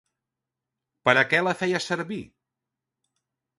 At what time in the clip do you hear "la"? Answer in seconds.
1.49-1.55